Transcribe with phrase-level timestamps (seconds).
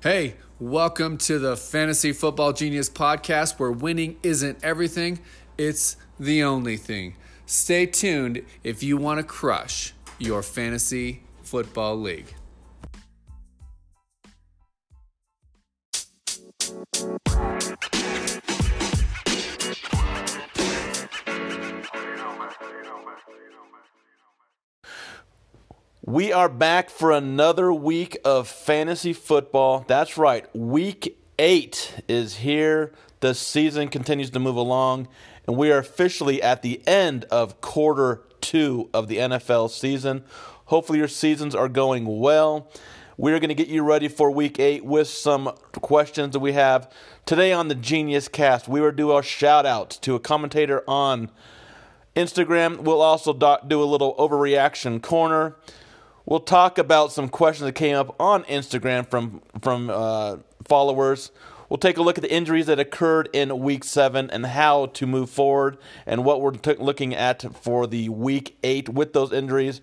[0.00, 5.18] Hey, welcome to the Fantasy Football Genius podcast where winning isn't everything,
[5.58, 7.16] it's the only thing.
[7.46, 12.32] Stay tuned if you want to crush your fantasy football league.
[26.08, 29.84] We are back for another week of fantasy football.
[29.86, 32.94] That's right, week eight is here.
[33.20, 35.08] The season continues to move along,
[35.46, 40.24] and we are officially at the end of quarter two of the NFL season.
[40.64, 42.72] Hopefully, your seasons are going well.
[43.18, 46.90] We're going to get you ready for week eight with some questions that we have.
[47.26, 51.30] Today on the Genius Cast, we will do a shout out to a commentator on
[52.16, 52.78] Instagram.
[52.78, 55.54] We'll also do a little overreaction corner.
[56.28, 61.30] We'll talk about some questions that came up on Instagram from from uh, followers.
[61.70, 65.06] We'll take a look at the injuries that occurred in Week Seven and how to
[65.06, 69.80] move forward, and what we're t- looking at for the Week Eight with those injuries.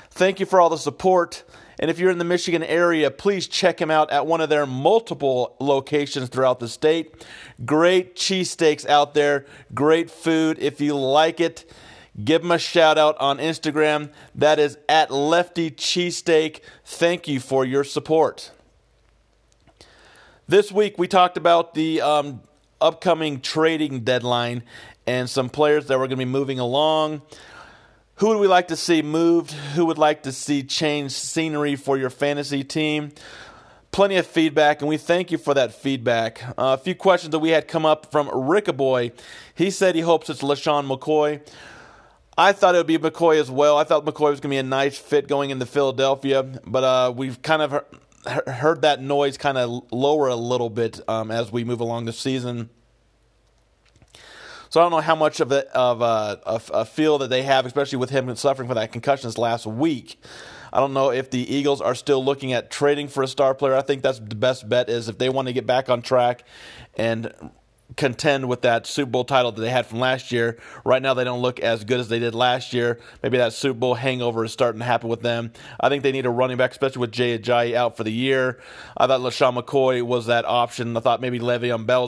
[0.09, 1.44] Thank you for all the support.
[1.82, 4.68] And if you're in the Michigan area, please check him out at one of their
[4.68, 7.25] multiple locations throughout the state.
[7.66, 10.59] Great cheesesteaks out there, great food.
[10.59, 11.66] If you like it,
[12.24, 14.12] give him a shout out on Instagram.
[14.36, 16.59] That is at Lefty Cheesesteak.
[16.86, 18.52] Thank you for your support.
[20.47, 22.41] This week we talked about the um,
[22.80, 24.62] upcoming trading deadline
[25.08, 27.24] and some players that were going to be moving along.
[28.22, 29.52] Who would we like to see moved?
[29.52, 33.14] Who would like to see change scenery for your fantasy team?
[33.92, 36.44] Plenty of feedback, and we thank you for that feedback.
[36.50, 39.12] Uh, a few questions that we had come up from Rickaboy.
[39.56, 41.42] He said he hopes it's LeSean McCoy.
[42.38, 43.76] I thought it would be McCoy as well.
[43.76, 47.12] I thought McCoy was going to be a nice fit going into Philadelphia, but uh,
[47.12, 47.84] we've kind of
[48.46, 52.14] heard that noise kind of lower a little bit um, as we move along the
[52.14, 52.70] season.
[54.72, 57.44] So I don't know how much of a, of a, a, a feel that they
[57.44, 60.18] have, especially with him suffering from that concussion this last week.
[60.72, 63.76] I don't know if the Eagles are still looking at trading for a star player.
[63.76, 66.46] I think that's the best bet is if they want to get back on track
[66.96, 67.34] and
[67.97, 70.57] contend with that Super Bowl title that they had from last year.
[70.85, 73.00] Right now, they don't look as good as they did last year.
[73.22, 75.52] Maybe that Super Bowl hangover is starting to happen with them.
[75.79, 78.59] I think they need a running back, especially with Jay Ajayi out for the year.
[78.97, 80.96] I thought LeSean McCoy was that option.
[80.96, 82.07] I thought maybe Le'Veon Bell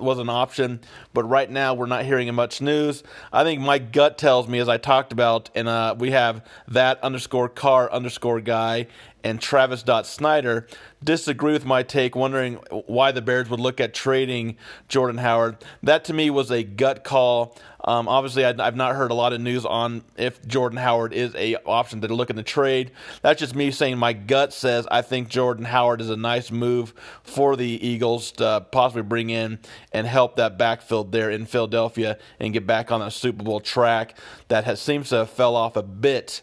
[0.00, 0.80] was an option,
[1.12, 3.02] but right now we're not hearing much news.
[3.32, 7.02] I think my gut tells me, as I talked about, and uh, we have that
[7.02, 8.86] underscore car underscore guy
[9.24, 10.66] and Travis Snyder
[11.02, 12.54] disagree with my take, wondering
[12.86, 14.56] why the Bears would look at trading
[14.88, 15.56] Jordan Howard.
[15.82, 17.56] That to me was a gut call.
[17.84, 21.56] Um, obviously, I've not heard a lot of news on if Jordan Howard is a
[21.66, 22.92] option that they're looking to trade.
[23.22, 26.94] That's just me saying my gut says I think Jordan Howard is a nice move
[27.24, 29.58] for the Eagles to possibly bring in
[29.92, 34.16] and help that backfield there in Philadelphia and get back on a Super Bowl track
[34.46, 36.42] that has seems to have fell off a bit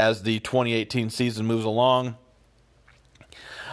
[0.00, 2.16] as the 2018 season moves along.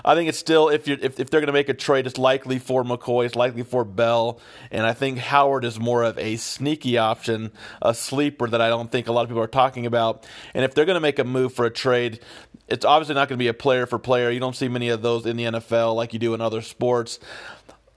[0.05, 2.17] I think it's still if you if, if they're going to make a trade, it's
[2.17, 4.39] likely for McCoy, it's likely for Bell,
[4.71, 7.51] and I think Howard is more of a sneaky option,
[7.81, 10.25] a sleeper that I don't think a lot of people are talking about.
[10.53, 12.19] And if they're going to make a move for a trade,
[12.67, 14.29] it's obviously not going to be a player for player.
[14.29, 17.19] You don't see many of those in the NFL like you do in other sports.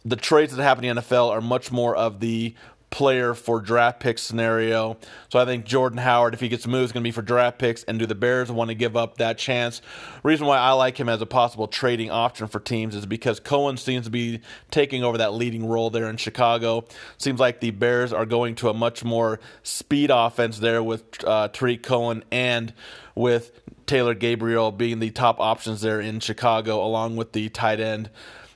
[0.04, 2.54] The trades that happen in the NFL are much more of the
[2.90, 4.96] player for draft pick scenario.
[5.30, 7.58] So I think Jordan Howard, if he gets moved, is going to be for draft
[7.58, 7.84] picks.
[7.84, 9.80] And do the Bears want to give up that chance?
[10.22, 13.76] Reason why I like him as a possible trading option for teams is because Cohen
[13.76, 14.40] seems to be
[14.70, 16.84] taking over that leading role there in Chicago.
[17.18, 21.48] Seems like the Bears are going to a much more speed offense there with uh,
[21.48, 22.74] Tarik Cohen and
[23.14, 23.52] with
[23.86, 28.10] Taylor Gabriel being the top options there in Chicago, along with the tight end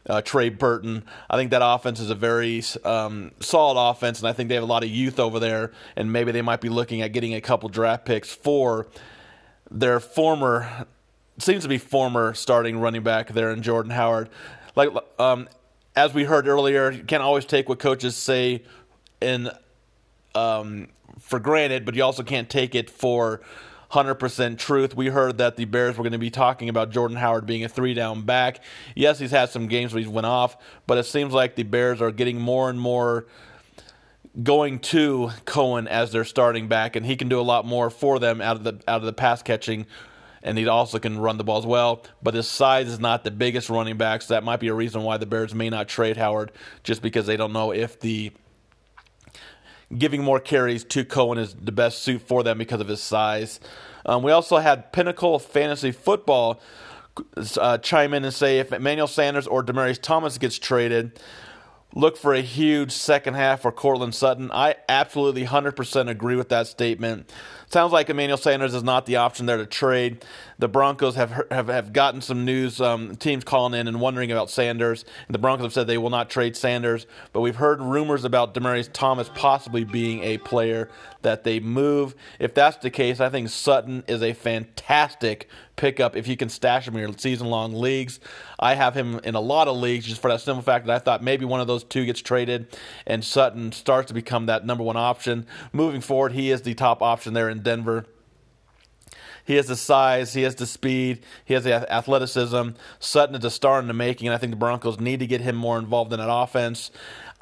[0.09, 1.05] uh, Trey Burton.
[1.31, 4.65] I think that offense is a very um, solid offense, and I think they have
[4.65, 7.41] a lot of youth over there, and maybe they might be looking at getting a
[7.41, 8.87] couple draft picks for
[9.71, 10.87] their former,
[11.39, 14.29] seems to be former starting running back there in Jordan Howard.
[14.77, 15.49] Like um,
[15.97, 18.63] as we heard earlier, you can't always take what coaches say
[19.21, 19.51] in
[20.35, 23.41] um, for granted, but you also can't take it for
[23.95, 24.97] 100% truth.
[24.97, 27.69] We heard that the Bears were going to be talking about Jordan Howard being a
[27.69, 28.61] three down back.
[28.97, 30.57] Yes, he's had some games where he's went off,
[30.87, 33.27] but it seems like the Bears are getting more and more
[34.43, 38.19] going to Cohen as their starting back, and he can do a lot more for
[38.19, 39.87] them out of the out of the pass catching.
[40.43, 43.31] And he also can run the ball as well, but his size is not the
[43.31, 46.19] biggest running back, so that might be a reason why the Bears may not trade
[46.19, 46.53] Howard,
[46.83, 48.31] just because they don't know if the
[49.97, 53.61] giving more carries to Cohen is the best suit for them because of his size.
[54.07, 56.61] Um, we also had Pinnacle Fantasy Football
[57.59, 61.19] uh, chime in and say if Emmanuel Sanders or Demaryius Thomas gets traded,
[61.95, 64.51] look for a huge second half for Courtland Sutton.
[64.51, 67.33] I absolutely 100% agree with that statement.
[67.71, 70.25] Sounds like Emmanuel Sanders is not the option there to trade.
[70.59, 74.51] The Broncos have have, have gotten some news, um, teams calling in and wondering about
[74.51, 75.05] Sanders.
[75.27, 78.55] And the Broncos have said they will not trade Sanders, but we've heard rumors about
[78.55, 80.89] Demaryius Thomas possibly being a player
[81.23, 82.15] that they move.
[82.39, 86.87] If that's the case, I think Sutton is a fantastic pickup if you can stash
[86.87, 88.21] him in your season long leagues.
[88.59, 90.99] I have him in a lot of leagues just for that simple fact that I
[90.99, 92.67] thought maybe one of those two gets traded
[93.07, 95.47] and Sutton starts to become that number one option.
[95.73, 98.07] Moving forward, he is the top option there in Denver.
[99.45, 102.71] He has the size, he has the speed, he has the athleticism.
[102.99, 105.43] Sutton is a star in the making, and I think the Broncos need to get
[105.43, 106.91] him more involved in that offense.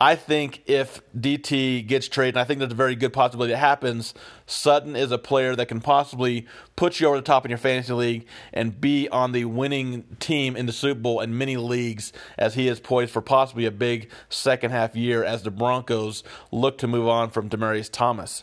[0.00, 3.58] I think if DT gets traded, and I think there's a very good possibility it
[3.58, 4.14] happens,
[4.46, 7.92] Sutton is a player that can possibly put you over the top in your fantasy
[7.92, 12.54] league and be on the winning team in the Super Bowl in many leagues as
[12.54, 16.88] he is poised for possibly a big second half year as the Broncos look to
[16.88, 18.42] move on from Demaryius Thomas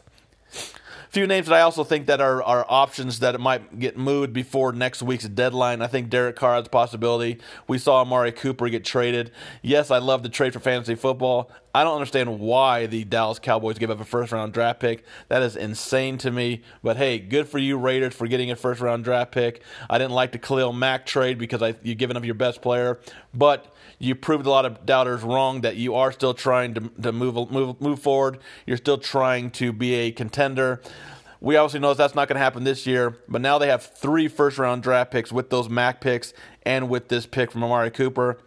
[1.10, 4.34] few names that I also think that are, are options that it might get moved
[4.34, 5.82] before next week's deadline.
[5.82, 7.40] I think Derek Carr has a possibility.
[7.68, 9.32] We saw Amari Cooper get traded.
[9.62, 11.52] Yes, I love the trade for fantasy football.
[11.74, 15.04] I don't understand why the Dallas Cowboys give up a first round draft pick.
[15.28, 16.64] That is insane to me.
[16.82, 19.62] But hey, good for you Raiders for getting a first round draft pick.
[19.90, 23.00] I didn't like the Khalil Mack trade because I, you're giving up your best player,
[23.34, 27.12] but you proved a lot of doubters wrong that you are still trying to, to
[27.12, 28.40] move move move forward.
[28.66, 30.82] You're still trying to be a contender.
[31.42, 34.28] We obviously know that's not going to happen this year, but now they have three
[34.28, 36.34] first round draft picks with those Mack picks
[36.64, 38.40] and with this pick from Amari Cooper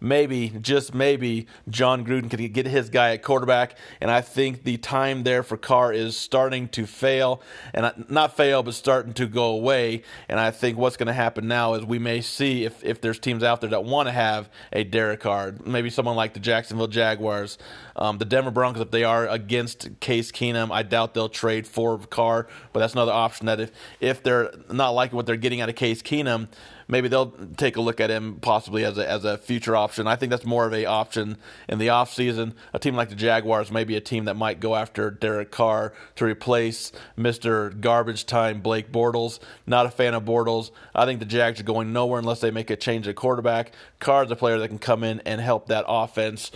[0.00, 3.76] maybe, just maybe, Jon Gruden can get his guy at quarterback.
[4.00, 7.42] And I think the time there for Carr is starting to fail,
[7.74, 10.02] and not fail, but starting to go away.
[10.28, 13.18] And I think what's going to happen now is we may see if, if there's
[13.18, 16.88] teams out there that want to have a Derek Carr, maybe someone like the Jacksonville
[16.88, 17.58] Jaguars,
[17.96, 21.98] um, the Denver Broncos, if they are against Case Keenum, I doubt they'll trade for
[21.98, 25.68] Carr, but that's another option that if, if they're not liking what they're getting out
[25.68, 26.48] of Case Keenum,
[26.88, 30.06] maybe they'll take a look at him possibly as a, as a future option.
[30.06, 31.36] I think that's more of a option
[31.68, 32.54] in the offseason.
[32.72, 35.92] A team like the Jaguars may be a team that might go after Derek Carr
[36.16, 37.78] to replace Mr.
[37.80, 39.38] Garbage Time Blake Bortles.
[39.66, 40.70] Not a fan of Bortles.
[40.94, 43.72] I think the Jags are going nowhere unless they make a change at quarterback.
[43.98, 46.50] Carr's a player that can come in and help that offense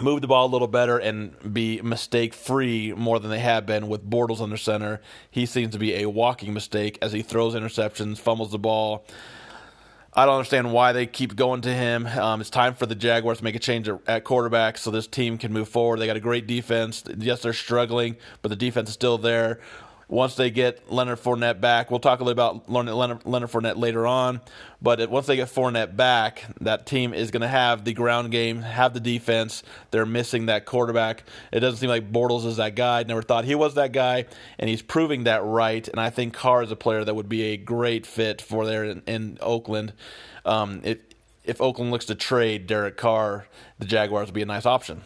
[0.00, 3.88] move the ball a little better and be mistake free more than they have been
[3.88, 5.00] with Bortles under center.
[5.30, 9.04] He seems to be a walking mistake as he throws interceptions, fumbles the ball.
[10.14, 12.06] I don't understand why they keep going to him.
[12.06, 15.38] Um, it's time for the Jaguars to make a change at quarterback so this team
[15.38, 16.00] can move forward.
[16.00, 17.02] They got a great defense.
[17.16, 19.60] Yes, they're struggling, but the defense is still there
[20.12, 21.90] once they get Leonard Fournette back.
[21.90, 24.42] We'll talk a little about Leonard, Leonard Fournette later on,
[24.82, 28.60] but once they get Fournette back, that team is going to have the ground game,
[28.60, 29.62] have the defense.
[29.90, 31.24] They're missing that quarterback.
[31.50, 33.02] It doesn't seem like Bortles is that guy.
[33.04, 34.26] Never thought he was that guy,
[34.58, 35.88] and he's proving that right.
[35.88, 38.84] And I think Carr is a player that would be a great fit for there
[38.84, 39.94] in, in Oakland.
[40.44, 43.46] Um, it, if Oakland looks to trade Derek Carr,
[43.78, 45.00] the Jaguars would be a nice option.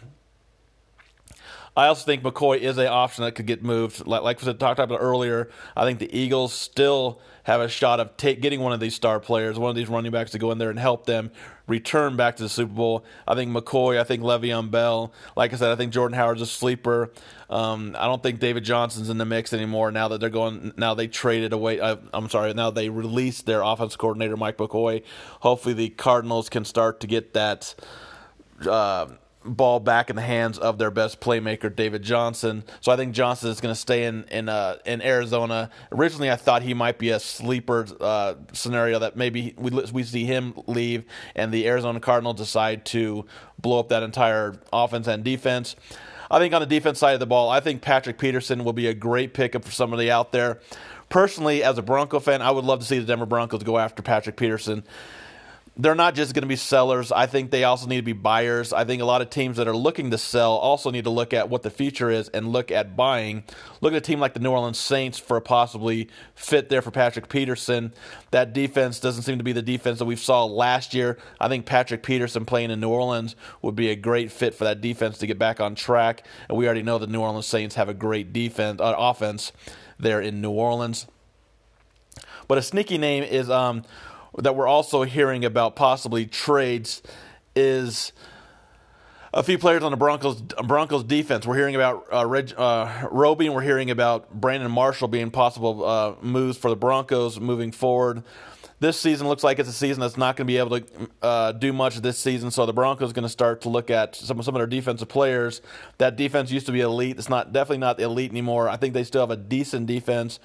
[1.76, 4.06] I also think McCoy is an option that could get moved.
[4.06, 8.16] Like, like we talked about earlier, I think the Eagles still have a shot of
[8.16, 10.58] take, getting one of these star players, one of these running backs to go in
[10.58, 11.30] there and help them
[11.66, 13.04] return back to the Super Bowl.
[13.28, 15.12] I think McCoy, I think Le'Veon Bell.
[15.36, 17.12] Like I said, I think Jordan Howard's a sleeper.
[17.50, 20.72] Um, I don't think David Johnson's in the mix anymore now that they're going.
[20.76, 21.78] Now they traded away.
[21.78, 22.52] Uh, I'm sorry.
[22.54, 25.02] Now they released their offense coordinator Mike McCoy.
[25.40, 27.74] Hopefully the Cardinals can start to get that.
[28.66, 29.08] Uh,
[29.46, 32.64] ball back in the hands of their best playmaker, David Johnson.
[32.80, 35.70] So I think Johnson is going to stay in in uh, in Arizona.
[35.92, 40.24] Originally, I thought he might be a sleeper uh, scenario that maybe we we see
[40.24, 43.24] him leave and the Arizona Cardinals decide to
[43.58, 45.76] blow up that entire offense and defense.
[46.30, 48.88] I think on the defense side of the ball, I think Patrick Peterson will be
[48.88, 50.60] a great pickup for somebody out there.
[51.08, 54.02] Personally, as a Bronco fan, I would love to see the Denver Broncos go after
[54.02, 54.82] Patrick Peterson
[55.78, 57.12] they're not just going to be sellers.
[57.12, 58.72] I think they also need to be buyers.
[58.72, 61.34] I think a lot of teams that are looking to sell also need to look
[61.34, 63.44] at what the future is and look at buying.
[63.82, 66.90] Look at a team like the New Orleans Saints for a possibly fit there for
[66.90, 67.92] Patrick Peterson.
[68.30, 71.18] That defense doesn't seem to be the defense that we saw last year.
[71.38, 74.80] I think Patrick Peterson playing in New Orleans would be a great fit for that
[74.80, 76.24] defense to get back on track.
[76.48, 79.52] And we already know the New Orleans Saints have a great defense uh, offense
[79.98, 81.06] there in New Orleans.
[82.48, 83.82] But a sneaky name is um,
[84.38, 87.02] that we're also hearing about possibly trades
[87.54, 88.12] is
[89.32, 91.46] a few players on the Broncos Broncos defense.
[91.46, 95.84] We're hearing about uh, Reg, uh, Roby, and we're hearing about Brandon Marshall being possible
[95.84, 98.22] uh, moves for the Broncos moving forward.
[98.78, 100.86] This season looks like it's a season that's not going to be able to
[101.22, 102.50] uh, do much this season.
[102.50, 105.08] So the Broncos are going to start to look at some some of their defensive
[105.08, 105.62] players.
[105.96, 107.16] That defense used to be elite.
[107.18, 108.68] It's not definitely not the elite anymore.
[108.68, 110.40] I think they still have a decent defense.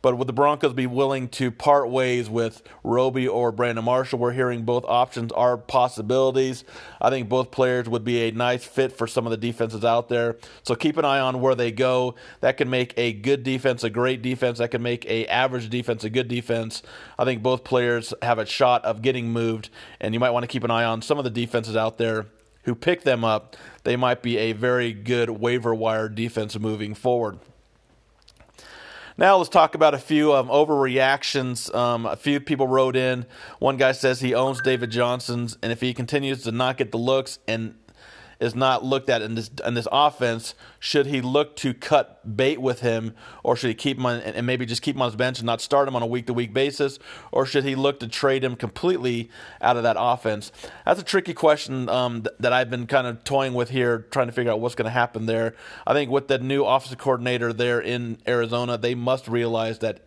[0.00, 4.18] But would the Broncos be willing to part ways with Roby or Brandon Marshall?
[4.18, 6.64] We're hearing both options are possibilities.
[7.00, 10.08] I think both players would be a nice fit for some of the defenses out
[10.08, 10.36] there.
[10.62, 12.14] So keep an eye on where they go.
[12.40, 14.58] That can make a good defense a great defense.
[14.58, 16.82] That can make a average defense a good defense.
[17.18, 19.70] I think both players have a shot of getting moved,
[20.00, 22.26] and you might want to keep an eye on some of the defenses out there
[22.64, 23.56] who pick them up.
[23.84, 27.38] They might be a very good waiver wire defense moving forward.
[29.18, 31.74] Now let's talk about a few um, overreactions.
[31.74, 33.26] Um, a few people wrote in.
[33.58, 36.98] One guy says he owns David Johnson's, and if he continues to not get the
[36.98, 37.74] looks and
[38.42, 40.54] is not looked at in this in this offense.
[40.80, 44.44] Should he look to cut bait with him, or should he keep him on and
[44.46, 46.34] maybe just keep him on his bench and not start him on a week to
[46.34, 46.98] week basis,
[47.30, 49.30] or should he look to trade him completely
[49.60, 50.50] out of that offense?
[50.84, 54.26] That's a tricky question um, th- that I've been kind of toying with here, trying
[54.26, 55.54] to figure out what's going to happen there.
[55.86, 60.00] I think with the new offensive coordinator there in Arizona, they must realize that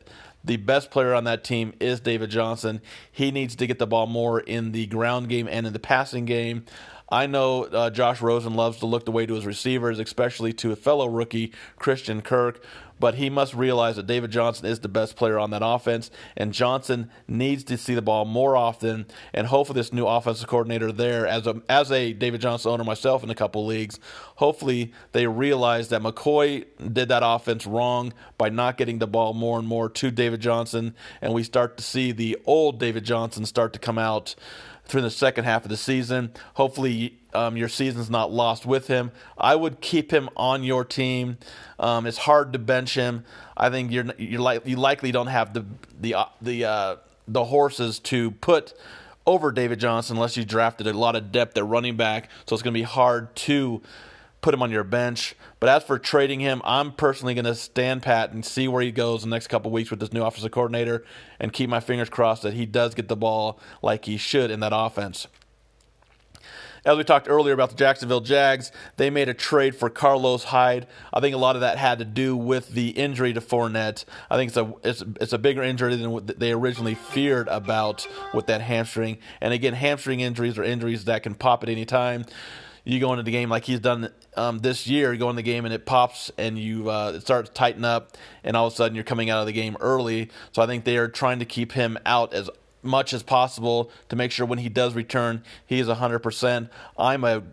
[0.45, 2.81] the best player on that team is David Johnson.
[3.11, 6.25] He needs to get the ball more in the ground game and in the passing
[6.25, 6.65] game.
[7.09, 10.71] I know uh, Josh Rosen loves to look the way to his receivers, especially to
[10.71, 12.63] a fellow rookie, Christian Kirk.
[12.97, 16.53] But he must realize that David Johnson is the best player on that offense, and
[16.53, 19.05] Johnson needs to see the ball more often.
[19.33, 23.21] And hopefully, this new offensive coordinator there, as a as a David Johnson owner myself
[23.21, 23.99] in a couple leagues,
[24.35, 29.59] hopefully they realize that McCoy did that offense wrong by not getting the ball more
[29.59, 33.73] and more to David Johnson, and we start to see the old David Johnson start
[33.73, 34.35] to come out
[34.85, 36.31] through the second half of the season.
[36.55, 39.11] Hopefully, um, your season's not lost with him.
[39.37, 41.37] I would keep him on your team.
[41.79, 43.25] Um, it's hard to bench him.
[43.57, 45.65] I think you're you're like you likely don't have the
[45.99, 46.95] the uh, the uh,
[47.27, 48.73] the horses to put
[49.25, 52.29] over David Johnson unless you drafted a lot of depth at running back.
[52.45, 53.81] So it's going to be hard to
[54.45, 55.35] put him on your bench.
[55.59, 58.91] But as for trading him, I'm personally going to stand pat and see where he
[58.91, 61.03] goes the next couple weeks with this new offensive coordinator
[61.39, 64.59] and keep my fingers crossed that he does get the ball like he should in
[64.59, 65.25] that offense.
[66.85, 70.85] As we talked earlier about the Jacksonville Jags, they made a trade for Carlos Hyde.
[71.11, 74.05] I think a lot of that had to do with the injury to Fournette.
[74.29, 78.07] I think it's a it's, it's a bigger injury than what they originally feared about
[78.35, 79.17] with that hamstring.
[79.41, 82.27] And again, hamstring injuries are injuries that can pop at any time
[82.85, 85.41] you go into the game like he's done um, this year, you go in the
[85.41, 88.75] game and it pops and you uh, it starts tighten up, and all of a
[88.75, 90.29] sudden you're coming out of the game early.
[90.53, 92.49] So I think they are trying to keep him out as
[92.83, 96.69] much as possible to make sure when he does return, he is 100%.
[96.97, 97.43] I'm a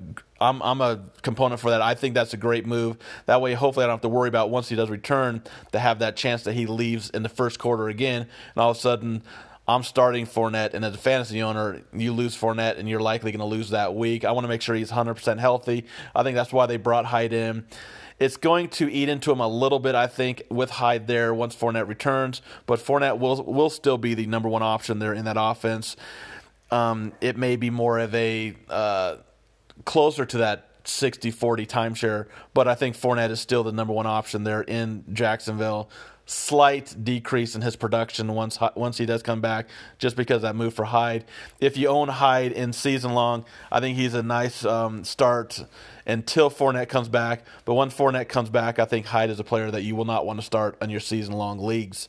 [0.40, 1.80] I'm, I'm a component for that.
[1.80, 2.96] I think that's a great move.
[3.26, 6.00] That way, hopefully, I don't have to worry about once he does return to have
[6.00, 9.22] that chance that he leaves in the first quarter again, and all of a sudden
[9.72, 13.40] I'm starting Fournette, and as a fantasy owner, you lose Fournette, and you're likely going
[13.40, 14.24] to lose that week.
[14.24, 15.86] I want to make sure he's 100% healthy.
[16.14, 17.64] I think that's why they brought Hyde in.
[18.18, 21.56] It's going to eat into him a little bit, I think, with Hyde there once
[21.56, 25.36] Fournette returns, but Fournette will will still be the number one option there in that
[25.38, 25.96] offense.
[26.70, 29.16] Um, it may be more of a uh,
[29.84, 34.06] closer to that 60 40 timeshare, but I think Fournette is still the number one
[34.06, 35.88] option there in Jacksonville
[36.26, 40.74] slight decrease in his production once once he does come back, just because that move
[40.74, 41.24] for Hyde.
[41.60, 45.64] If you own Hyde in season long, I think he's a nice um, start
[46.06, 47.44] until Fournette comes back.
[47.64, 50.26] But once Fournette comes back, I think Hyde is a player that you will not
[50.26, 52.08] want to start on your season long leagues.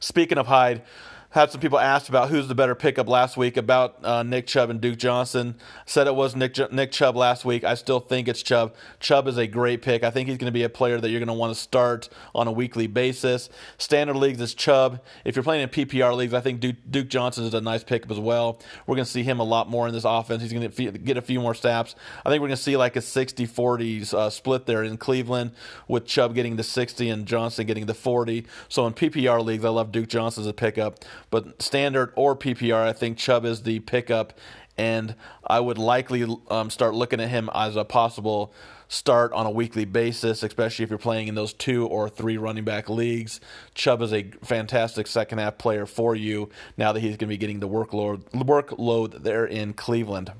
[0.00, 0.82] Speaking of Hyde,
[1.32, 4.68] had some people asked about who's the better pickup last week about uh, Nick Chubb
[4.68, 5.54] and Duke Johnson.
[5.86, 7.64] Said it was Nick Nick Chubb last week.
[7.64, 8.74] I still think it's Chubb.
[9.00, 10.04] Chubb is a great pick.
[10.04, 12.10] I think he's going to be a player that you're going to want to start
[12.34, 13.48] on a weekly basis.
[13.78, 15.00] Standard leagues is Chubb.
[15.24, 18.10] If you're playing in PPR leagues, I think Duke, Duke Johnson is a nice pickup
[18.10, 18.60] as well.
[18.86, 20.42] We're going to see him a lot more in this offense.
[20.42, 21.94] He's going to get a few more snaps.
[22.26, 25.52] I think we're going to see like a 60-40 uh, split there in Cleveland
[25.88, 28.44] with Chubb getting the 60 and Johnson getting the 40.
[28.68, 30.98] So in PPR leagues, I love Duke Johnson as a pickup.
[31.32, 34.34] But standard or PPR, I think Chubb is the pickup,
[34.76, 38.52] and I would likely um, start looking at him as a possible
[38.86, 42.64] start on a weekly basis, especially if you're playing in those two or three running
[42.64, 43.40] back leagues.
[43.74, 47.38] Chubb is a fantastic second half player for you now that he's going to be
[47.38, 50.32] getting the workload workload there in Cleveland.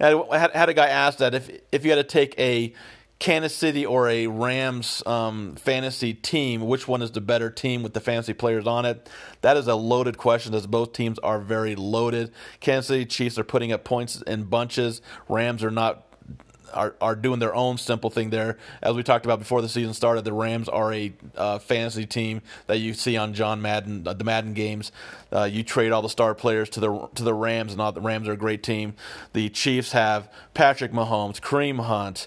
[0.00, 2.74] And I had, had a guy ask that if if you had to take a
[3.22, 7.94] Kansas City or a Rams um, fantasy team, which one is the better team with
[7.94, 9.08] the fantasy players on it?
[9.42, 12.32] That is a loaded question as both teams are very loaded.
[12.58, 15.02] Kansas City Chiefs are putting up points in bunches.
[15.28, 16.04] Rams are not
[16.74, 18.58] are, are doing their own simple thing there.
[18.82, 22.42] As we talked about before the season started, the Rams are a uh, fantasy team
[22.66, 24.90] that you see on John Madden, uh, the Madden games.
[25.32, 28.00] Uh, you trade all the star players to the to the Rams, and all, the
[28.00, 28.94] Rams are a great team.
[29.32, 32.26] The Chiefs have Patrick Mahomes, Kareem Hunt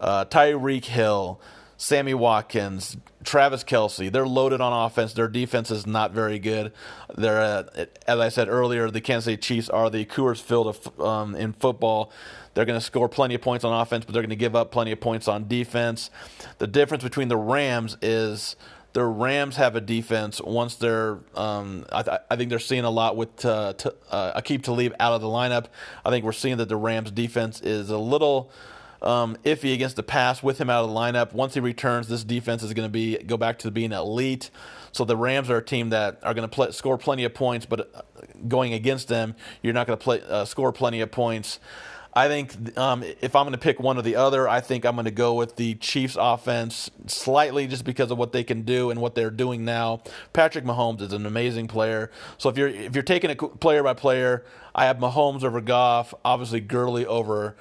[0.00, 1.40] uh, Tyreek Hill,
[1.76, 4.10] Sammy Watkins, Travis Kelce.
[4.10, 5.12] They're loaded on offense.
[5.12, 6.72] Their defense is not very good.
[7.16, 11.00] They're, uh, as I said earlier, the Kansas City Chiefs are the Coors Field of,
[11.00, 12.12] um, in football.
[12.54, 14.70] They're going to score plenty of points on offense, but they're going to give up
[14.70, 16.10] plenty of points on defense.
[16.58, 18.54] The difference between the Rams is
[18.92, 20.40] the Rams have a defense.
[20.40, 24.40] Once they're, um, I, th- I, think they're seeing a lot with uh, t- uh,
[24.40, 25.66] Talib out of the lineup.
[26.04, 28.52] I think we're seeing that the Rams defense is a little
[29.04, 31.32] um, iffy against the pass with him out of the lineup.
[31.32, 34.50] Once he returns, this defense is going to be go back to being elite.
[34.92, 37.66] So the Rams are a team that are going to play, score plenty of points,
[37.66, 38.02] but uh,
[38.48, 41.58] going against them, you're not going to play, uh, score plenty of points.
[42.16, 44.94] I think um, if I'm going to pick one or the other, I think I'm
[44.94, 48.90] going to go with the Chiefs offense slightly just because of what they can do
[48.90, 50.00] and what they're doing now.
[50.32, 52.12] Patrick Mahomes is an amazing player.
[52.38, 54.44] So if you're if you're taking it player by player,
[54.76, 57.56] I have Mahomes over Goff, obviously Gurley over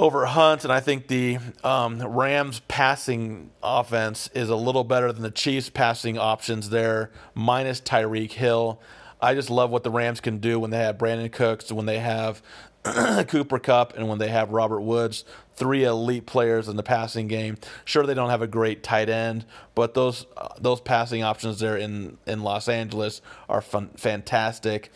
[0.00, 5.22] over Hunt, and I think the um, Rams passing offense is a little better than
[5.22, 8.80] the Chiefs passing options there, minus Tyreek Hill.
[9.20, 11.98] I just love what the Rams can do when they have Brandin Cooks, when they
[11.98, 12.42] have
[13.28, 17.58] Cooper Kupp, and when they have Robert Woods, three elite players in the passing game.
[17.84, 21.76] Sure, they don't have a great tight end, but those uh, those passing options there
[21.76, 24.90] in in Los Angeles are fun, fantastic.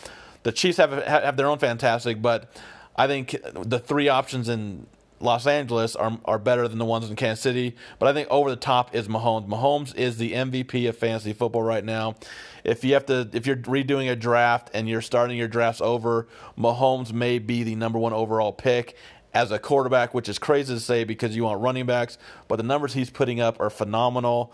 [0.45, 2.51] The Chiefs have have their own fantastic, but
[2.97, 4.87] I think the three options in
[5.25, 7.75] Los Angeles are are better than the ones in Kansas City.
[7.99, 9.49] But I think over the top is Mahomes.
[9.49, 12.15] Mahomes is the MVP of fantasy football right now.
[12.63, 16.29] If you have to, if you're redoing a draft and you're starting your drafts over,
[16.57, 18.97] Mahomes may be the number one overall pick
[19.35, 22.19] as a quarterback, which is crazy to say because you want running backs.
[22.47, 24.53] But the numbers he's putting up are phenomenal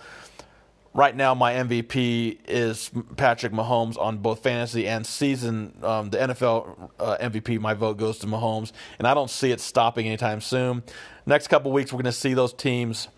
[0.94, 5.74] right now my MVP is Patrick Mahomes on both fantasy and season.
[5.82, 9.60] Um, the NFL uh, MVP, my vote goes to Mahomes, and I don't see it
[9.60, 10.82] stopping anytime soon.
[11.26, 13.08] Next couple weeks, we're going to see those teams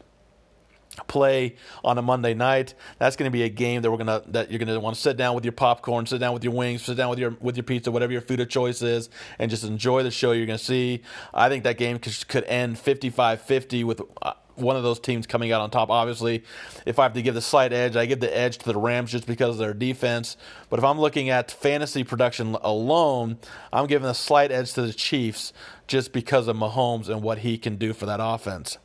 [1.06, 2.74] play on a Monday night.
[2.98, 5.00] That's going to be a game that we're to that you're going to want to
[5.00, 7.56] sit down with your popcorn, sit down with your wings, sit down with your with
[7.56, 9.08] your pizza, whatever your food of choice is,
[9.38, 11.02] and just enjoy the show you're going to see.
[11.32, 15.52] I think that game could, could end 55-50 with uh, one of those teams coming
[15.52, 15.90] out on top.
[15.90, 16.44] Obviously,
[16.86, 19.10] if I have to give the slight edge, I give the edge to the Rams
[19.10, 20.36] just because of their defense.
[20.68, 23.38] But if I'm looking at fantasy production alone,
[23.72, 25.52] I'm giving a slight edge to the Chiefs
[25.86, 28.78] just because of Mahomes and what he can do for that offense.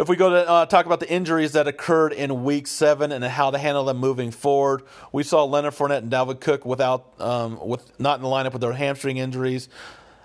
[0.00, 3.22] If we go to uh, talk about the injuries that occurred in Week Seven and
[3.22, 7.58] how to handle them moving forward, we saw Leonard Fournette and Dalvin Cook without, um,
[7.62, 9.68] with not in the lineup with their hamstring injuries.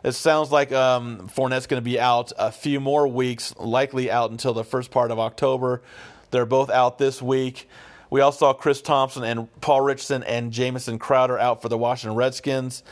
[0.05, 4.29] It sounds like um, Fournette's going to be out a few more weeks, likely out
[4.29, 5.81] until the first part of October.
[6.29, 7.67] They're both out this week.
[8.11, 12.15] We also saw Chris Thompson and Paul Richardson and Jamison Crowder out for the Washington
[12.15, 12.83] Redskins.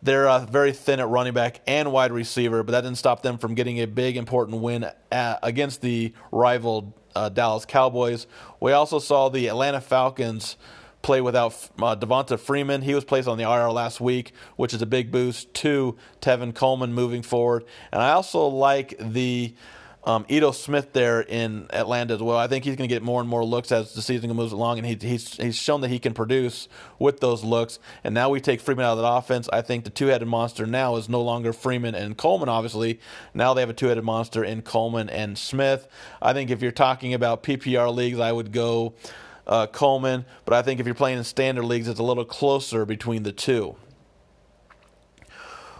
[0.00, 3.36] They're uh, very thin at running back and wide receiver, but that didn't stop them
[3.36, 8.28] from getting a big, important win at, against the rival uh, Dallas Cowboys.
[8.60, 10.56] We also saw the Atlanta Falcons
[11.02, 12.82] play without uh, Devonta Freeman.
[12.82, 16.54] He was placed on the IR last week, which is a big boost to Tevin
[16.54, 17.64] Coleman moving forward.
[17.92, 19.54] And I also like the
[20.04, 22.38] um, Ito Smith there in Atlanta as well.
[22.38, 24.78] I think he's going to get more and more looks as the season moves along,
[24.78, 27.78] and he, he's he's shown that he can produce with those looks.
[28.02, 29.48] And now we take Freeman out of that offense.
[29.52, 32.48] I think the two-headed monster now is no longer Freeman and Coleman.
[32.48, 32.98] Obviously,
[33.34, 35.86] now they have a two-headed monster in Coleman and Smith.
[36.22, 38.94] I think if you're talking about PPR leagues, I would go
[39.46, 42.84] uh, Coleman, but I think if you're playing in standard leagues, it's a little closer
[42.84, 43.76] between the two.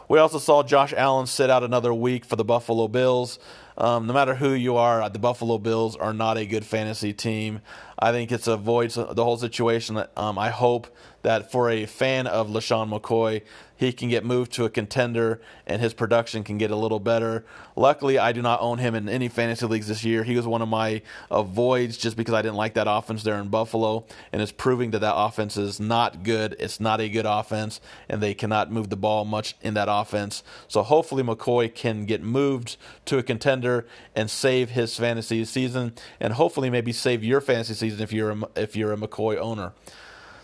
[0.08, 3.38] We also saw Josh Allen sit out another week for the Buffalo Bills.
[3.78, 7.60] Um, no matter who you are, the Buffalo Bills are not a good fantasy team.
[8.00, 10.02] I think it's avoids the whole situation.
[10.16, 10.88] Um, I hope
[11.22, 13.42] that for a fan of LeSean McCoy,
[13.76, 17.46] he can get moved to a contender and his production can get a little better.
[17.76, 20.22] Luckily, I do not own him in any fantasy leagues this year.
[20.22, 23.48] He was one of my avoids just because I didn't like that offense there in
[23.48, 26.56] Buffalo, and it's proving that that offense is not good.
[26.58, 30.42] It's not a good offense, and they cannot move the ball much in that offense.
[30.68, 36.34] So hopefully, McCoy can get moved to a contender and save his fantasy season, and
[36.34, 39.72] hopefully, maybe save your fantasy season if you're a, if you're a McCoy owner.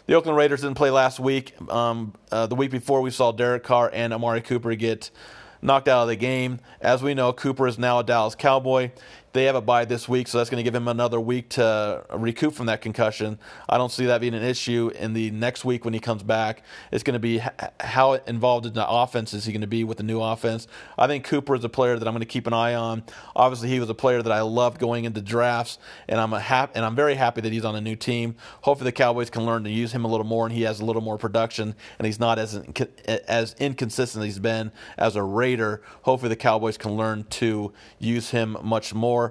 [0.06, 1.52] The Oakland Raiders didn't play last week.
[1.70, 5.10] Um, uh, the week before, we saw Derek Carr and Amari Cooper get
[5.60, 6.60] knocked out of the game.
[6.80, 8.92] As we know, Cooper is now a Dallas Cowboy.
[9.36, 12.06] They have a bye this week, so that's going to give him another week to
[12.14, 13.38] recoup from that concussion.
[13.68, 16.62] I don't see that being an issue in the next week when he comes back.
[16.90, 17.42] It's going to be
[17.80, 20.66] how involved in the offense is he going to be with the new offense.
[20.96, 23.02] I think Cooper is a player that I'm going to keep an eye on.
[23.34, 25.76] Obviously, he was a player that I loved going into drafts,
[26.08, 28.36] and I'm a hap- and I'm very happy that he's on a new team.
[28.62, 30.84] Hopefully, the Cowboys can learn to use him a little more, and he has a
[30.86, 32.54] little more production, and he's not as
[33.28, 35.82] as inconsistent as he's been as a Raider.
[36.04, 39.25] Hopefully, the Cowboys can learn to use him much more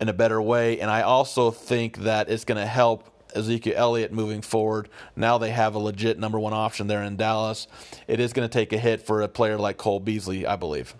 [0.00, 0.80] in a better way.
[0.80, 4.88] And I also think that it's going to help Ezekiel Elliott moving forward.
[5.16, 7.66] Now they have a legit number one option there in Dallas.
[8.06, 10.94] It is going to take a hit for a player like Cole Beasley, I believe.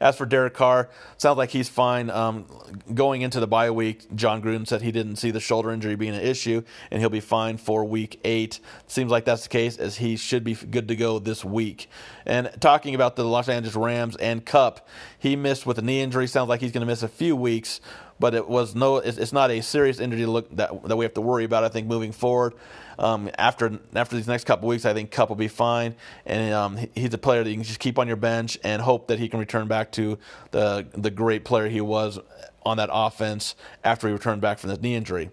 [0.00, 2.08] As for Derek Carr, sounds like he's fine.
[2.08, 2.46] Um,
[2.94, 6.14] going into the bye week, Jon Gruden said he didn't see the shoulder injury being
[6.14, 8.60] an issue, and he'll be fine for week eight.
[8.86, 11.90] Seems like that's the case, as he should be good to go this week.
[12.26, 14.86] And talking about the Los Angeles Rams and Kupp,
[15.18, 16.26] he missed with a knee injury.
[16.26, 17.80] Sounds like he's going to miss a few weeks
[18.20, 18.98] but it was no.
[18.98, 21.64] It's, not a serious injury to look that that we have to worry about.
[21.64, 22.52] I think moving forward,
[22.98, 26.78] um, after after these next couple weeks, I think Kupp will be fine, and um,
[26.94, 29.28] he's a player that you can just keep on your bench and hope that he
[29.28, 30.18] can return back to
[30.50, 32.20] the the great player he was
[32.62, 35.30] on that offense after he returned back from this knee injury.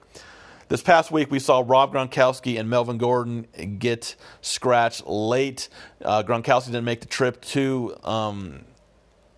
[0.69, 3.47] This past week, we saw Rob Gronkowski and Melvin Gordon
[3.79, 5.69] get scratched late.
[6.03, 8.65] Uh, Gronkowski didn't make the trip to um,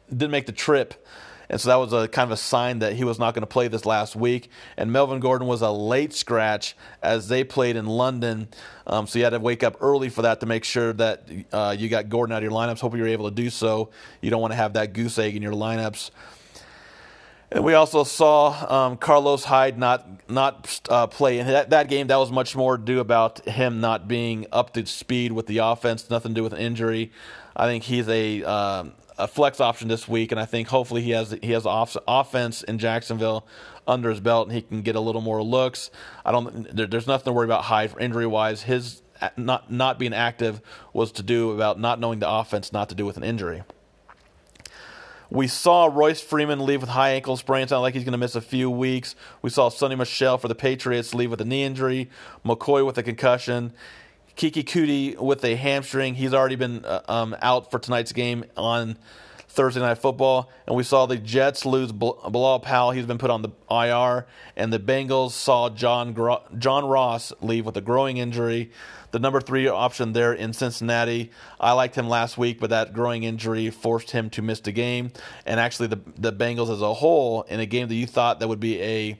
[0.09, 1.05] didn't make the trip
[1.49, 3.47] and so that was a kind of a sign that he was not going to
[3.47, 4.49] play this last week.
[4.77, 8.49] And Melvin Gordon was a late scratch as they played in London.
[8.85, 11.75] Um, so you had to wake up early for that to make sure that uh,
[11.77, 12.79] you got Gordon out of your lineups.
[12.79, 13.89] Hope you were able to do so.
[14.21, 16.11] You don't want to have that goose egg in your lineups.
[17.51, 22.07] And we also saw um, Carlos Hyde not not uh, play in that, that game.
[22.07, 25.57] That was much more to do about him not being up to speed with the
[25.57, 26.09] offense.
[26.09, 27.12] Nothing to do with an injury.
[27.55, 31.12] I think he's a um, a flex option this week, and I think hopefully he
[31.12, 33.47] has he has off, offense in Jacksonville
[33.88, 35.89] under his belt, and he can get a little more looks.
[36.23, 36.75] I don't.
[36.75, 38.62] There, there's nothing to worry about Hyde for injury wise.
[38.63, 39.01] His
[39.35, 40.62] not not being active
[40.93, 43.63] was to do about not knowing the offense, not to do with an injury.
[45.31, 47.67] We saw Royce Freeman leave with high ankle sprain.
[47.67, 49.15] Sounds like he's going to miss a few weeks.
[49.41, 52.09] We saw Sony Michel for the Patriots leave with a knee injury.
[52.43, 53.73] McCoy with a concussion.
[54.35, 56.15] Keke Coutee with a hamstring.
[56.15, 58.97] He's already been uh, um, out for tonight's game on
[59.49, 60.49] Thursday Night Football.
[60.67, 62.91] And we saw the Jets lose Bilal Powell.
[62.91, 64.27] He's been put on the IR.
[64.55, 68.71] And the Bengals saw John, Gro- John Ross leave with a growing injury.
[69.12, 71.31] The number three option there in Cincinnati.
[71.59, 75.12] I liked him last week, but that growing injury forced him to miss the game.
[75.47, 78.47] And actually, the, the Bengals as a whole, in a game that you thought that
[78.47, 79.17] would be a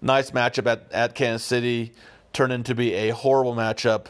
[0.00, 1.92] nice matchup at, at Kansas City,
[2.32, 4.06] turned into be a horrible matchup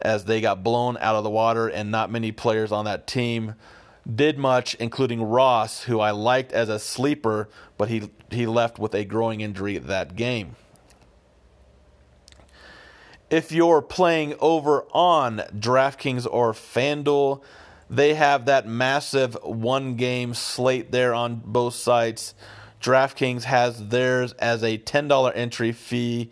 [0.00, 3.54] as they got blown out of the water, and not many players on that team
[4.12, 8.94] did much, including Ross, who I liked as a sleeper, but he he left with
[8.94, 10.56] a growing injury that game.
[13.30, 17.42] If you're playing over on DraftKings or FanDuel,
[17.88, 22.34] they have that massive one game slate there on both sites.
[22.80, 26.30] DraftKings has theirs as a $10 entry fee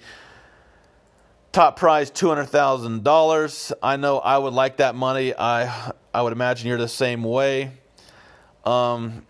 [1.53, 3.75] Top prize two hundred thousand dollars.
[3.83, 5.35] I know I would like that money.
[5.37, 7.73] I I would imagine you're the same way.
[8.65, 9.25] Um,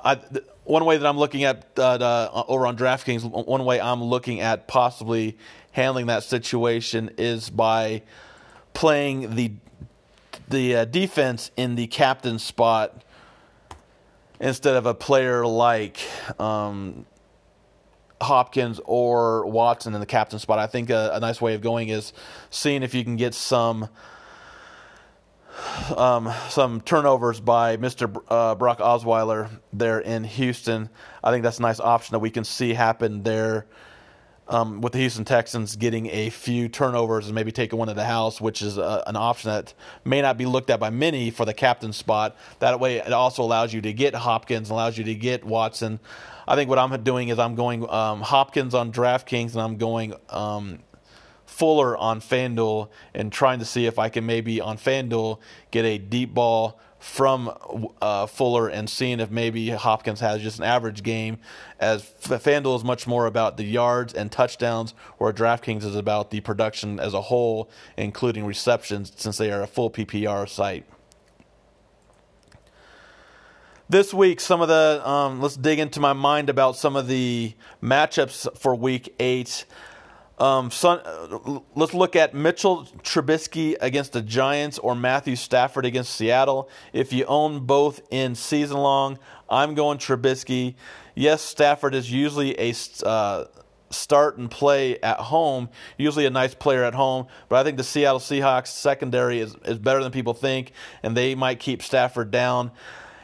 [0.00, 3.80] I th- one way that I'm looking at uh, uh, over on DraftKings, one way
[3.80, 5.36] I'm looking at possibly
[5.72, 8.02] handling that situation is by
[8.72, 9.52] playing the
[10.48, 13.04] the uh, defense in the captain spot
[14.40, 15.98] instead of a player like
[16.40, 17.06] um,
[18.20, 20.58] Hopkins or Watson in the captain spot.
[20.58, 22.12] I think a, a nice way of going is
[22.50, 23.88] seeing if you can get some
[25.96, 28.22] um, some turnovers by Mr.
[28.28, 30.90] Uh, Brock Osweiler there in Houston.
[31.22, 33.66] I think that's a nice option that we can see happen there
[34.50, 38.04] um, with the Houston Texans getting a few turnovers and maybe taking one to the
[38.04, 39.72] house, which is a, an option that
[40.04, 42.36] may not be looked at by many for the captain spot.
[42.58, 46.00] That way, it also allows you to get Hopkins, allows you to get Watson.
[46.48, 50.14] I think what I'm doing is I'm going um, Hopkins on DraftKings and I'm going
[50.28, 50.80] um,
[51.50, 55.98] Fuller on FanDuel and trying to see if I can maybe on FanDuel get a
[55.98, 57.52] deep ball from
[58.00, 61.38] uh, Fuller and seeing if maybe Hopkins has just an average game,
[61.78, 66.40] as FanDuel is much more about the yards and touchdowns, where DraftKings is about the
[66.40, 70.84] production as a whole, including receptions, since they are a full PPR site.
[73.88, 77.54] This week, some of the um, let's dig into my mind about some of the
[77.82, 79.64] matchups for Week Eight.
[80.40, 86.14] Um, son, uh, let's look at Mitchell Trubisky against the Giants or Matthew Stafford against
[86.14, 86.70] Seattle.
[86.94, 89.18] If you own both in season long,
[89.50, 90.76] I'm going Trubisky.
[91.14, 92.74] Yes, Stafford is usually a
[93.04, 93.44] uh,
[93.90, 97.84] start and play at home, usually a nice player at home, but I think the
[97.84, 100.72] Seattle Seahawks secondary is, is better than people think,
[101.02, 102.70] and they might keep Stafford down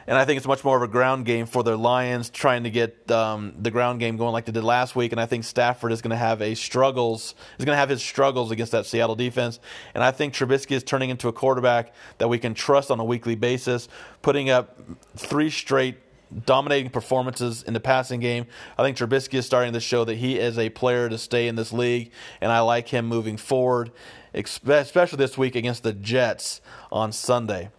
[0.06, 2.70] and I think it's much more of a ground game for the Lions, trying to
[2.70, 5.12] get um, the ground game going like they did last week.
[5.12, 8.02] And I think Stafford is going to have a struggles is going to have his
[8.02, 9.58] struggles against that Seattle defense.
[9.94, 13.04] And I think Trubisky is turning into a quarterback that we can trust on a
[13.04, 13.88] weekly basis,
[14.22, 14.80] putting up
[15.16, 15.96] three straight
[16.44, 18.46] dominating performances in the passing game.
[18.78, 21.56] I think Trubisky is starting to show that he is a player to stay in
[21.56, 23.92] this league, and I like him moving forward,
[24.34, 27.70] especially this week against the Jets on Sunday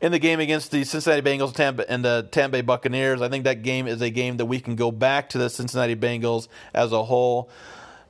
[0.00, 3.22] in the game against the Cincinnati Bengals and the Tampa Bay Buccaneers.
[3.22, 5.96] I think that game is a game that we can go back to the Cincinnati
[5.96, 7.50] Bengals as a whole.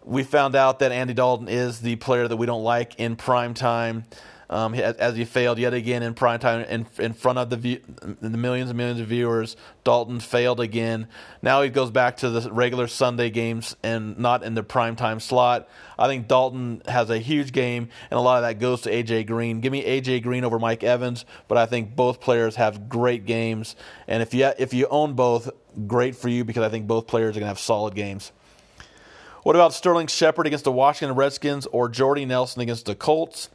[0.05, 3.55] We found out that Andy Dalton is the player that we don't like in prime
[3.55, 4.05] time
[4.49, 7.81] um, as he failed yet again in prime time in, in front of the, view,
[8.21, 9.57] the millions and millions of viewers.
[9.85, 11.09] Dalton failed again.
[11.43, 15.21] Now he goes back to the regular Sunday games and not in the prime time
[15.21, 15.69] slot.
[15.99, 19.27] I think Dalton has a huge game, and a lot of that goes to AJ
[19.27, 19.61] Green.
[19.61, 23.77] Give me AJ Green over Mike Evans, but I think both players have great games.
[24.07, 25.51] And if you if you own both,
[25.87, 28.33] great for you because I think both players are going to have solid games.
[29.43, 33.49] What about Sterling Shepard against the Washington Redskins or Jordy Nelson against the Colts?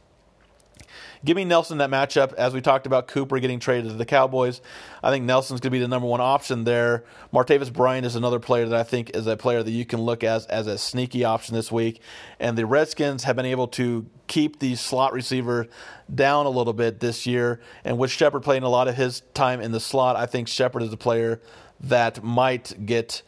[1.24, 2.32] Give me Nelson that matchup.
[2.34, 4.60] As we talked about Cooper getting traded to the Cowboys,
[5.04, 7.04] I think Nelson's going to be the number one option there.
[7.32, 10.24] Martavis Bryant is another player that I think is a player that you can look
[10.24, 12.00] as as a sneaky option this week.
[12.40, 15.68] And the Redskins have been able to keep the slot receiver
[16.12, 17.60] down a little bit this year.
[17.84, 20.82] And with Shepard playing a lot of his time in the slot, I think Shepard
[20.82, 21.40] is a player
[21.78, 23.22] that might get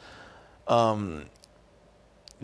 [0.67, 1.27] um,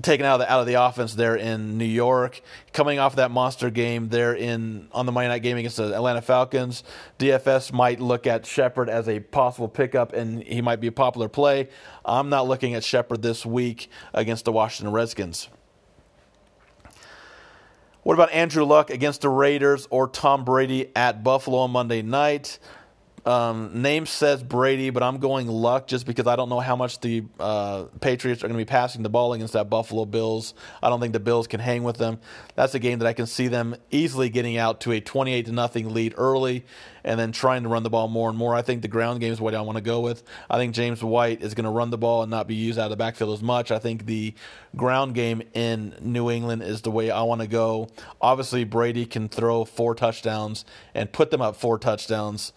[0.02, 2.40] taken out of the out of the offense there in New York,
[2.72, 6.22] coming off that monster game there in on the Monday night game against the Atlanta
[6.22, 6.82] Falcons.
[7.18, 11.28] DFS might look at Shepard as a possible pickup, and he might be a popular
[11.28, 11.68] play.
[12.04, 15.48] I'm not looking at Shepard this week against the Washington Redskins.
[18.02, 22.58] What about Andrew Luck against the Raiders or Tom Brady at Buffalo on Monday night?
[23.26, 27.00] Um, name says Brady, but I'm going Luck just because I don't know how much
[27.00, 30.54] the uh, Patriots are going to be passing the ball against that Buffalo Bills.
[30.82, 32.18] I don't think the Bills can hang with them.
[32.54, 35.52] That's a game that I can see them easily getting out to a 28 to
[35.52, 36.64] nothing lead early,
[37.04, 38.54] and then trying to run the ball more and more.
[38.54, 40.22] I think the ground game is what I want to go with.
[40.48, 42.84] I think James White is going to run the ball and not be used out
[42.84, 43.70] of the backfield as much.
[43.70, 44.34] I think the
[44.76, 47.88] ground game in New England is the way I want to go.
[48.20, 52.52] Obviously, Brady can throw four touchdowns and put them up four touchdowns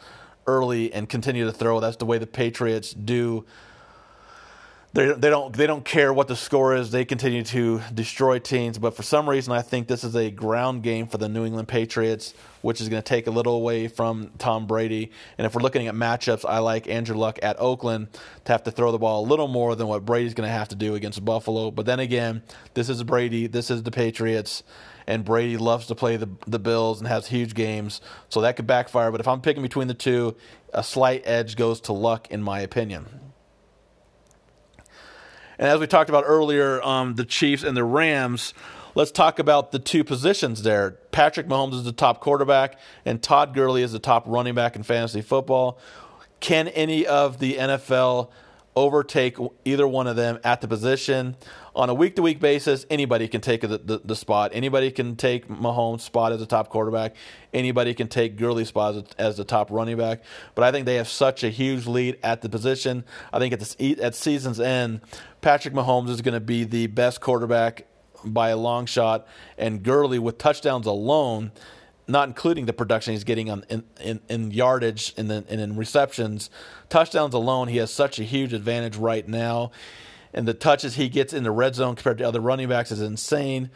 [0.47, 1.79] early and continue to throw.
[1.79, 3.45] That's the way the Patriots do.
[4.93, 6.91] They, they don't they don't care what the score is.
[6.91, 8.77] They continue to destroy teams.
[8.77, 11.67] But for some reason, I think this is a ground game for the New England
[11.67, 15.12] Patriots, which is going to take a little away from Tom Brady.
[15.39, 18.10] And if we're looking at matchups, I like Andrew Luck at Oakland
[18.45, 20.69] to have to throw the ball a little more than what Brady's going to have
[20.69, 21.71] to do against Buffalo.
[21.71, 22.43] But then again,
[22.75, 23.47] this is Brady.
[23.47, 24.62] This is the Patriots
[25.08, 28.68] and Brady loves to play the the Bills and has huge games, so that could
[28.68, 29.12] backfire.
[29.12, 30.36] But if I'm picking between the two,
[30.74, 33.20] a slight edge goes to Luck, in my opinion.
[35.58, 38.54] And as we talked about earlier, um, the Chiefs and the Rams.
[38.96, 41.00] Let's talk about the two positions there.
[41.12, 44.84] Patrick Mahomes is the top quarterback, and Todd Gurley is the top running back in
[44.84, 45.80] fantasy football.
[46.39, 48.30] Can any of the NFL
[48.76, 51.36] overtake either one of them at the position?
[51.76, 54.52] on a week to week basis, anybody can take the, the, the, spot.
[54.54, 57.16] Anybody can take Mahomes' spot as a top quarterback.
[57.54, 60.22] Anybody can take Gurley's spot as, as the top running back.
[60.54, 63.04] But I think they have such a huge lead at the position.
[63.32, 65.02] I think at, the, at season's end,
[65.42, 67.88] Patrick Mahomes is going to be the best quarterback
[68.24, 69.28] by a long shot.
[69.58, 71.52] And Gurley, with touchdowns alone,
[72.08, 76.50] not including the production he's getting on in, in, in yardage and in, in receptions,
[76.89, 79.72] touchdowns alone, he has such a huge advantage right now
[80.34, 83.02] and the touches he gets in the red zone compared to other running backs is
[83.02, 83.70] insane.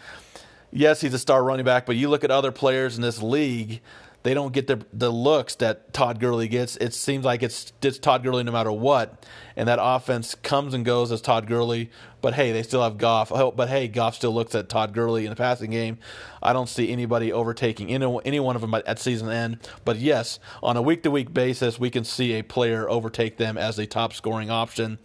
[0.71, 3.81] Yes, he's a star running back, but you look at other players in this league
[4.27, 6.75] they don't get the the looks that Todd Gurley gets.
[6.75, 10.83] It seems like it's it's Todd Gurley no matter what, and that offense comes and
[10.83, 11.89] goes as Todd Gurley.
[12.19, 13.31] But hey, they still have Goff.
[13.31, 15.99] Oh, but hey, Goff still looks at Todd Gurley in the passing game.
[16.43, 19.59] I don't see anybody overtaking any, any one of them at season end.
[19.85, 23.57] But yes, on a week to week basis, we can see a player overtake them
[23.57, 24.99] as a top scoring option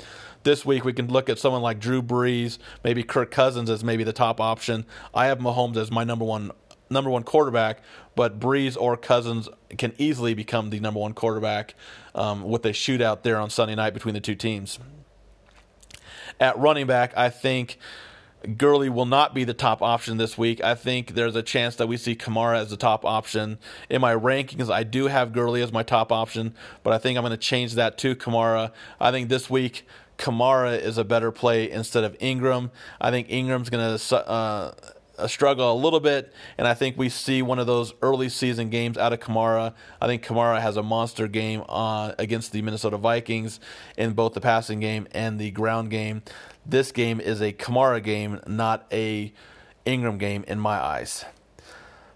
[0.45, 4.05] this week we can look at someone like Drew Brees, maybe Kirk Cousins as maybe
[4.05, 4.85] the top option.
[5.15, 6.51] I have Mahomes as my number one
[6.93, 7.83] number one quarterback,
[8.15, 11.75] but Brees or Cousins can easily become the number one quarterback
[12.15, 14.79] um, with a shootout there on Sunday night between the two teams.
[16.41, 17.79] At running back, I think
[18.57, 20.63] Gurley will not be the top option this week.
[20.63, 23.59] I think there's a chance that we see Kamara as the top option.
[23.89, 27.23] In my rankings, I do have Gurley as my top option, but I think I'm
[27.23, 28.73] going to change that to Kamara.
[29.01, 29.87] I think this week
[30.19, 32.71] Kamara is a better play instead of Ingram.
[33.01, 34.75] I think Ingram's going to uh,
[35.29, 38.99] struggle a little bit, and I think we see one of those early season games
[38.99, 39.75] out of Kamara.
[40.01, 43.61] I think Kamara has a monster game uh, against the Minnesota Vikings
[43.97, 46.23] in both the passing game and the ground game.
[46.65, 49.33] This game is a Kamara game, not a
[49.85, 51.25] Ingram game in my eyes.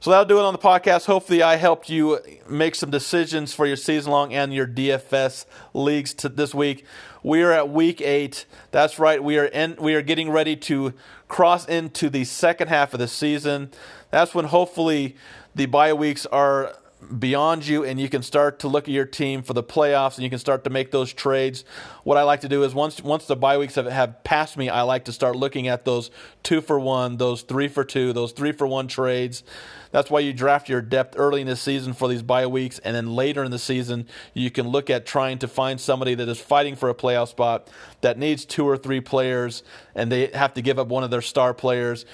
[0.06, 1.06] So that'll do it on the podcast.
[1.06, 6.14] Hopefully, I helped you make some decisions for your season long and your DFS leagues
[6.14, 6.84] to this week.
[7.22, 8.46] We are at week eight.
[8.70, 9.22] That's right.
[9.22, 10.94] We are in, we are getting ready to
[11.28, 13.70] cross into the second half of the season.
[14.10, 15.16] That's when hopefully
[15.54, 16.76] the bye weeks are
[17.18, 20.24] beyond you and you can start to look at your team for the playoffs and
[20.24, 21.64] you can start to make those trades.
[22.04, 24.68] What I like to do is once once the bye weeks have, have passed me,
[24.68, 26.10] I like to start looking at those
[26.42, 29.44] two for one, those three for two, those three for one trades.
[29.92, 32.94] That's why you draft your depth early in the season for these bye weeks, and
[32.94, 36.38] then later in the season, you can look at trying to find somebody that is
[36.38, 39.62] fighting for a playoff spot that needs two or three players,
[39.94, 42.04] and they have to give up one of their star players.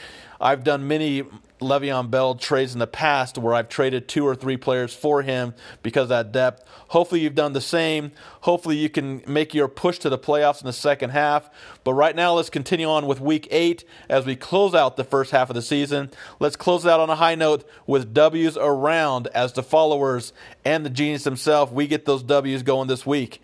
[0.42, 1.22] I've done many
[1.60, 5.54] Le'Veon Bell trades in the past where I've traded two or three players for him
[5.82, 6.64] because of that depth.
[6.88, 8.10] Hopefully, you've done the same.
[8.40, 11.48] Hopefully, you can make your push to the playoffs in the second half.
[11.84, 15.30] But right now, let's continue on with week eight as we close out the first
[15.30, 16.10] half of the season.
[16.40, 20.32] Let's close out on a high note with W's around as the followers
[20.64, 21.70] and the genius himself.
[21.70, 23.40] We get those W's going this week.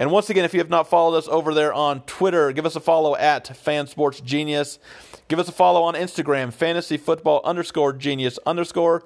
[0.00, 2.74] And once again, if you have not followed us over there on Twitter, give us
[2.74, 4.78] a follow at FanSportsGenius.
[5.28, 9.02] Give us a follow on Instagram, fantasy football underscore genius underscore.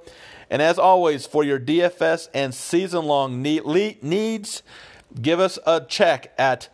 [0.48, 4.62] And as always, for your DFS and season long needs,
[5.20, 6.68] give us a check at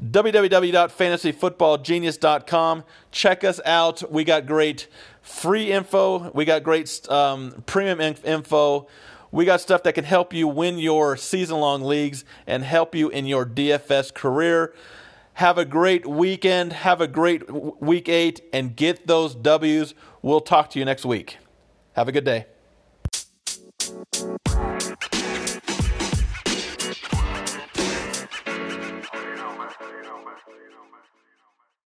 [0.00, 2.84] www.fantasyfootballgenius.com.
[3.10, 4.12] Check us out.
[4.12, 4.86] We got great
[5.22, 8.86] free info, we got great um, premium info.
[9.36, 13.10] We got stuff that can help you win your season long leagues and help you
[13.10, 14.72] in your DFS career.
[15.34, 16.72] Have a great weekend.
[16.72, 17.42] Have a great
[17.82, 19.92] week eight and get those W's.
[20.22, 21.36] We'll talk to you next week.
[21.92, 22.46] Have a good day.